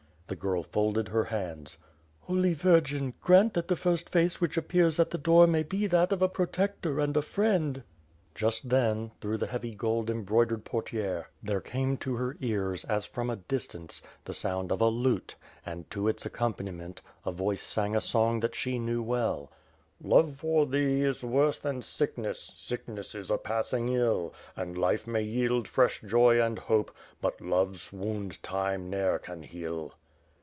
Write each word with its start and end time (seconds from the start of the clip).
The 0.27 0.37
girl 0.37 0.63
folded 0.63 1.09
her 1.09 1.25
hands. 1.25 1.77
"Holy 2.21 2.53
Virgin, 2.53 3.13
grant 3.21 3.53
that 3.53 3.67
the 3.67 3.75
first 3.75 4.09
face 4.09 4.39
which 4.39 4.55
appears 4.55 4.97
at 4.97 5.09
the 5.11 5.17
door 5.17 5.45
may 5.45 5.61
be 5.61 5.87
that 5.87 6.13
of 6.13 6.21
a 6.21 6.29
protector 6.29 7.01
and 7.01 7.17
a 7.17 7.21
friend." 7.21 7.83
Just 8.33 8.69
then, 8.69 9.11
through 9.19 9.39
the 9.39 9.47
heavy 9.47 9.75
gold 9.75 10.09
embroidered 10.09 10.63
portiere, 10.63 11.27
there 11.43 11.59
came 11.59 11.97
to 11.97 12.15
her 12.15 12.37
ears, 12.39 12.85
as 12.85 13.05
from 13.05 13.29
a 13.29 13.35
distance, 13.35 14.01
the 14.23 14.33
sound 14.33 14.71
of 14.71 14.79
a 14.79 14.87
lute 14.87 15.35
and, 15.65 15.91
to 15.91 16.07
its 16.07 16.25
accompaniment, 16.25 17.01
a 17.25 17.31
voice 17.33 17.61
sang 17.63 17.93
a 17.93 17.99
song 17.99 18.39
that 18.39 18.55
she 18.55 18.79
knew 18.79 19.03
well:" 19.03 19.51
Love 20.01 20.37
for 20.37 20.65
Thee 20.65 21.01
is 21.01 21.23
worse 21.25 21.59
than 21.59 21.81
sickness; 21.81 22.53
Sickness 22.55 23.13
is 23.15 23.29
a 23.31 23.37
passing 23.37 23.89
iU; 23.89 24.31
And 24.55 24.77
life 24.77 25.07
may 25.07 25.23
yield 25.23 25.67
fresh 25.67 25.99
joy 26.01 26.41
and 26.41 26.57
hope. 26.57 26.95
But 27.19 27.41
Love's 27.41 27.91
wound 27.91 28.41
Time 28.41 28.89
ne^sr 28.89 29.21
can 29.21 29.43
heal." 29.43 29.93